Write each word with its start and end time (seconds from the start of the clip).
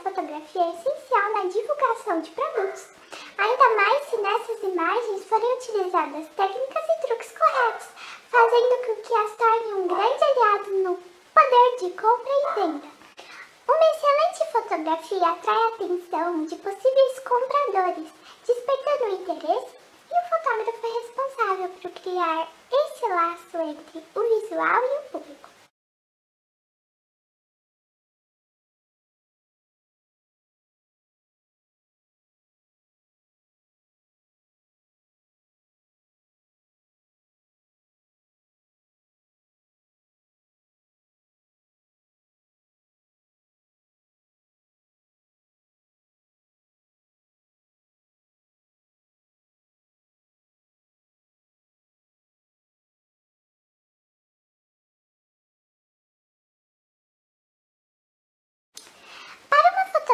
fotografia 0.00 0.62
é 0.62 0.70
essencial 0.70 1.32
na 1.32 1.44
divulgação 1.44 2.20
de 2.20 2.30
produtos, 2.30 2.88
ainda 3.36 3.76
mais 3.76 4.04
se 4.08 4.16
nessas 4.16 4.62
imagens 4.62 5.24
forem 5.24 5.52
utilizadas 5.54 6.26
técnicas 6.36 6.84
e 6.88 7.06
truques 7.06 7.32
corretos, 7.38 7.88
fazendo 8.30 8.86
com 8.86 8.96
que 8.96 9.14
as 9.14 9.36
torne 9.36 9.74
um 9.74 9.88
grande 9.88 10.24
aliado 10.24 10.70
no 10.70 10.98
poder 11.34 11.76
de 11.80 11.90
compra 11.90 12.32
e 12.32 12.54
venda. 12.54 12.88
Uma 13.68 13.90
excelente 13.90 14.52
fotografia 14.52 15.30
atrai 15.30 15.56
a 15.56 15.68
atenção 15.68 16.44
de 16.46 16.56
possíveis 16.56 17.18
compradores, 17.20 18.08
despertando 18.46 19.04
o 19.04 19.14
interesse, 19.14 19.78
e 20.10 20.14
o 20.14 20.28
fotógrafo 20.28 20.86
é 20.86 20.90
responsável 21.00 21.68
por 21.68 21.90
criar 21.90 22.48
esse 22.72 23.06
laço 23.08 23.56
entre 23.58 24.04
o 24.14 24.40
visual 24.40 24.82
e 24.82 24.98
o 24.98 25.02
público. 25.10 25.37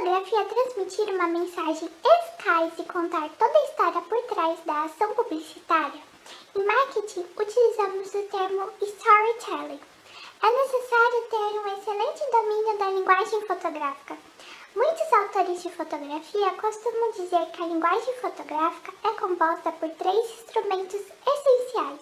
Fotografia 0.04 0.44
transmitir 0.44 1.14
uma 1.14 1.26
mensagem 1.28 1.88
eficaz 2.04 2.78
e 2.78 2.84
contar 2.84 3.26
toda 3.38 3.58
a 3.58 3.64
história 3.64 4.02
por 4.02 4.22
trás 4.24 4.60
da 4.66 4.84
ação 4.84 5.14
publicitária, 5.14 6.00
em 6.54 6.62
marketing 6.62 7.24
utilizamos 7.34 8.14
o 8.14 8.22
termo 8.24 8.70
storytelling. 8.82 9.80
É 10.42 10.50
necessário 10.50 11.22
ter 11.30 11.58
um 11.58 11.78
excelente 11.78 12.30
domínio 12.30 12.78
da 12.78 12.90
linguagem 12.90 13.40
fotográfica. 13.46 14.18
Muitos 14.76 15.12
autores 15.14 15.62
de 15.62 15.70
fotografia 15.70 16.50
costumam 16.60 17.12
dizer 17.12 17.46
que 17.52 17.62
a 17.62 17.66
linguagem 17.66 18.14
fotográfica 18.20 18.92
é 19.04 19.10
composta 19.18 19.72
por 19.72 19.88
três 19.88 20.30
instrumentos 20.38 21.00
essenciais. 21.00 22.00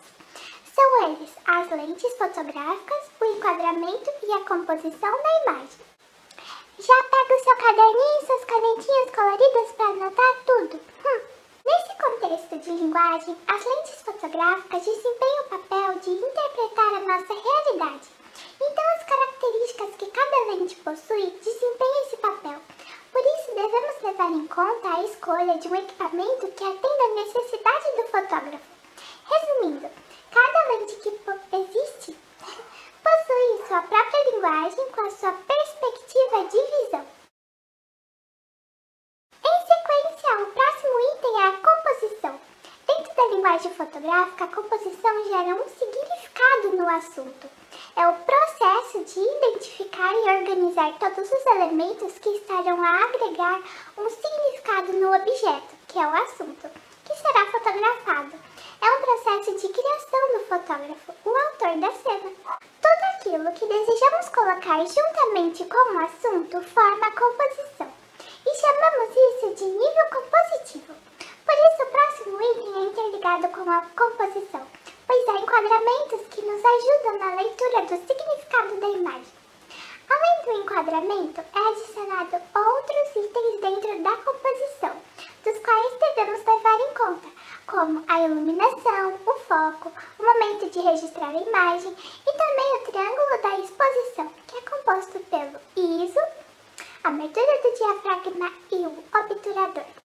São 0.75 1.05
eles 1.05 1.31
as 1.47 1.71
lentes 1.71 2.13
fotográficas, 2.17 3.11
o 3.21 3.25
enquadramento 3.27 4.11
e 4.25 4.33
a 4.33 4.41
composição 4.41 5.23
da 5.23 5.53
imagem. 5.53 5.93
Já 6.79 7.03
pega 7.05 7.35
o 7.35 7.45
seu 7.45 7.57
caderninho 7.57 8.27
suas 8.27 8.45
canetinhas 8.45 9.11
coloridas 9.15 9.73
para 9.73 9.87
anotar 9.87 10.45
tudo. 10.47 10.81
Hum. 11.05 11.21
Nesse 11.65 12.03
contexto 12.03 12.59
de 12.59 12.71
linguagem, 12.71 13.37
as 13.47 13.65
lentes 13.65 14.03
fotográficas 14.03 14.85
desempenham 14.85 15.45
o 15.45 15.49
papel 15.49 15.99
de 16.01 16.11
interpretar 16.11 16.95
a 16.95 17.01
nossa 17.01 17.35
realidade. 17.35 18.09
Então, 18.61 18.85
as 18.97 19.05
características 19.05 19.97
que 19.97 20.07
cada 20.07 20.45
lente 20.47 20.77
possui 20.77 21.31
desempenham 21.43 22.03
esse 22.07 22.17
papel. 22.17 22.61
Por 23.13 23.21
isso, 23.21 23.55
devemos 23.55 24.03
levar 24.03 24.31
em 24.31 24.47
conta 24.47 24.89
a 24.89 25.03
escolha 25.05 25.59
de 25.59 25.69
um 25.69 25.77
equipamento 25.77 26.49
que 26.49 26.65
atenda 26.65 27.05
à 27.05 27.15
necessidade 27.15 27.97
do 27.97 28.03
fotógrafo. 28.09 28.73
Resumindo, 29.29 29.91
cada 30.31 30.69
lente 30.69 30.97
que 30.97 31.09
existe 31.57 32.19
possui 33.05 33.67
sua 33.69 33.83
própria 33.83 34.31
linguagem 34.31 34.91
com 34.91 35.01
a 35.03 35.11
sua 35.11 35.33
perspectiva 35.33 36.45
de 36.45 36.59
visão. 36.59 37.07
Em 39.45 39.67
sequência, 39.67 40.43
o 40.43 40.47
próximo 40.53 41.01
item 41.15 41.43
é 41.43 41.47
a 41.47 41.53
composição. 41.53 42.41
Dentro 42.87 43.15
da 43.15 43.27
linguagem 43.29 43.75
fotográfica, 43.93 44.45
a 44.45 44.49
composição 44.49 45.25
gera 45.29 45.55
um 45.55 45.69
significado 45.69 46.77
no 46.77 46.89
assunto. 46.89 47.49
É 47.95 48.09
o 48.09 48.15
processo 48.15 49.05
de 49.05 49.21
identificar 49.21 50.13
e 50.15 50.41
organizar 50.41 50.99
todos 50.99 51.31
os 51.31 51.47
elementos 51.47 52.19
que 52.19 52.31
estarão 52.31 52.83
a 52.83 53.05
agregar 53.05 53.61
um 53.99 54.09
significado 54.09 54.93
no 54.95 55.15
objeto, 55.15 55.77
que 55.89 55.99
é 55.99 56.07
o 56.07 56.17
assunto, 56.23 56.71
que 57.05 57.17
será 57.17 57.45
fotografado. 57.47 58.33
É 58.81 58.91
um 58.91 59.03
processo 59.03 59.59
de 59.59 59.69
criação 59.69 60.33
do 60.33 60.45
fotógrafo, 60.47 61.13
o 61.25 61.37
autor 61.37 61.77
da 61.77 61.93
cena. 61.93 62.33
Tudo 62.81 63.05
aquilo 63.17 63.53
que 63.53 63.67
desejamos 63.67 64.29
colocar 64.31 64.87
juntamente 64.87 65.65
com 65.67 65.95
o 65.95 65.99
assunto 65.99 66.63
forma 66.63 67.07
a 67.07 67.13
composição, 67.13 67.93
e 68.47 68.57
chamamos 68.57 69.11
isso 69.15 69.55
de 69.55 69.65
nível 69.65 70.07
compositivo. 70.11 70.95
Por 71.45 71.55
isso, 71.55 71.83
o 71.83 71.87
próximo 71.87 72.41
item 72.41 72.75
é 72.75 72.87
interligado 72.87 73.49
com 73.63 73.71
a 73.71 73.81
composição, 73.97 74.67
pois 75.07 75.29
há 75.29 75.39
enquadramentos 75.39 76.27
que 76.31 76.43
nos 76.43 76.65
ajudam 76.65 77.19
na 77.19 77.37
leitura 77.37 77.83
do 77.83 78.07
significado 78.09 78.81
da 78.81 78.89
imagem. 78.89 79.33
Além 80.11 80.45
do 80.45 80.63
enquadramento, 80.63 81.41
é 81.41 81.69
adicionado 81.69 82.43
outros 82.57 83.25
itens 83.25 83.61
dentro 83.61 84.03
da 84.03 84.17
composição, 84.17 84.97
dos 85.45 85.59
quais 85.61 85.95
devemos 86.01 86.45
levar 86.45 86.81
em 86.81 86.95
conta, 86.95 87.29
como 87.69 88.05
a 88.09 88.21
iluminação, 88.23 89.21
o 89.25 89.35
foco, 89.35 89.93
o 90.19 90.23
momento 90.25 90.69
de 90.69 90.81
registrar 90.81 91.31
a 91.31 91.41
imagem 91.41 91.97
e 92.27 92.33
também 92.33 92.75
o 92.75 92.91
triângulo 92.91 93.43
da 93.43 93.59
exposição, 93.61 94.33
que 94.49 94.59
é 94.59 94.61
composto 94.63 95.21
pelo 95.21 95.61
ISO, 95.77 96.21
a 97.05 97.09
abertura 97.09 97.63
do 97.63 97.73
diafragma 97.79 98.53
e 98.73 98.87
o 98.87 99.05
obturador. 99.21 100.02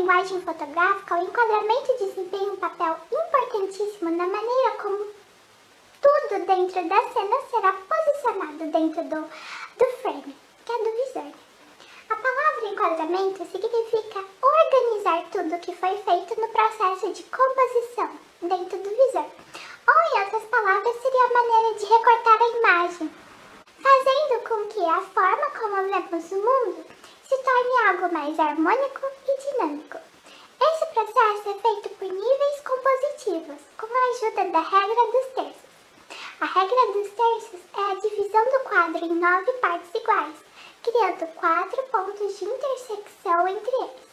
Linguagem 0.00 0.40
fotográfica, 0.40 1.14
o 1.14 1.24
enquadramento 1.24 1.98
desempenha 1.98 2.52
um 2.52 2.56
papel 2.56 2.96
importantíssimo 3.12 4.10
na 4.10 4.26
maneira 4.26 4.70
como 4.80 5.06
tudo 6.00 6.46
dentro 6.46 6.88
da 6.88 7.02
cena 7.12 7.36
será 7.50 7.72
posicionado 7.72 8.64
dentro 8.72 9.04
do, 9.04 9.20
do 9.20 9.86
frame, 10.00 10.34
que 10.64 10.72
é 10.72 10.78
do 10.78 10.90
visor. 10.90 11.32
A 12.08 12.16
palavra 12.16 12.68
enquadramento 12.70 13.44
significa 13.44 14.24
organizar 14.40 15.24
tudo 15.30 15.60
que 15.60 15.76
foi 15.76 15.94
feito 15.98 16.40
no 16.40 16.48
processo 16.48 17.12
de 17.12 17.22
composição 17.24 18.10
dentro 18.40 18.78
do 18.78 18.88
visor. 18.88 19.26
Ou, 19.86 20.18
em 20.18 20.24
outras 20.24 20.44
palavras, 20.44 20.96
seria 21.02 21.24
a 21.24 21.32
maneira 21.34 21.78
de 21.78 21.84
recortar 21.84 22.38
a 22.40 22.58
imagem, 22.58 23.10
fazendo 23.82 24.48
com 24.48 24.66
que 24.68 24.80
a 24.82 25.00
forma 25.02 25.50
como 25.50 25.80
vemos 26.10 26.32
o 26.32 26.36
mundo 26.36 26.99
se 27.30 27.38
torne 27.44 27.88
algo 27.88 28.12
mais 28.12 28.36
harmônico 28.40 29.06
e 29.28 29.52
dinâmico. 29.52 29.98
Esse 30.60 30.86
processo 30.86 31.48
é 31.48 31.54
feito 31.60 31.88
por 31.90 32.08
níveis 32.08 32.60
compositivos, 32.66 33.62
com 33.78 33.86
a 33.86 34.10
ajuda 34.10 34.50
da 34.50 34.58
regra 34.58 35.12
dos 35.12 35.26
terços. 35.36 35.70
A 36.40 36.46
regra 36.46 36.92
dos 36.92 37.08
terços 37.10 37.60
é 37.72 37.92
a 37.92 37.94
divisão 37.94 38.44
do 38.46 38.60
quadro 38.68 39.04
em 39.04 39.14
nove 39.14 39.52
partes 39.60 39.94
iguais, 39.94 40.34
criando 40.82 41.32
quatro 41.36 41.80
pontos 41.84 42.36
de 42.36 42.44
intersecção 42.46 43.46
entre 43.46 43.76
eles. 43.76 44.10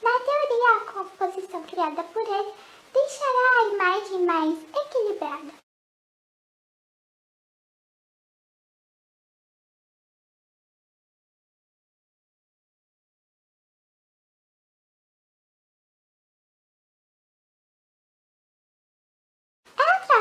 Na 0.00 0.20
teoria, 0.20 0.76
a 0.76 0.92
composição 0.92 1.62
criada 1.64 2.04
por 2.04 2.22
ele 2.22 2.54
deixará 2.94 3.58
a 3.58 3.68
imagem 3.74 4.18
mais 4.24 4.56
equilibrada. 4.86 5.31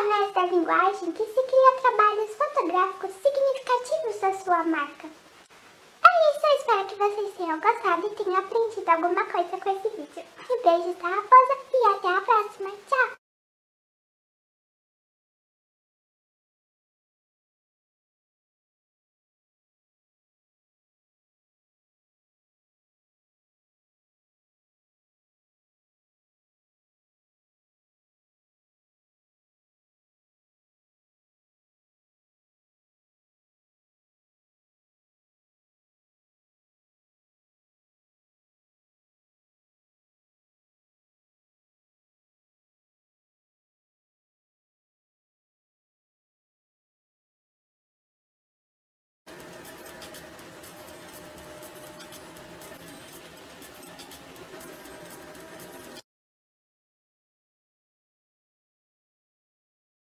Através 0.01 0.33
da 0.33 0.45
linguagem 0.47 1.11
que 1.11 1.23
se 1.23 1.43
cria 1.43 1.81
trabalhos 1.81 2.35
fotográficos 2.35 3.11
significativos 3.21 4.19
da 4.19 4.33
sua 4.33 4.63
marca. 4.63 5.07
É 5.07 6.31
isso, 6.31 6.45
eu 6.45 6.57
espero 6.57 6.85
que 6.85 6.95
vocês 6.95 7.33
tenham 7.37 7.59
gostado 7.59 8.07
e 8.07 8.15
tenham 8.15 8.37
aprendido 8.37 8.89
alguma 8.89 9.25
coisa 9.25 9.57
com 9.57 9.69
esse 9.69 9.89
vídeo. 9.89 10.23
beijos 10.63 10.95
da 10.97 11.07
Raposa 11.07 11.57
e 11.73 11.85
até 11.85 12.07
a 12.07 12.21
próxima. 12.21 12.71
Tchau! 12.89 13.20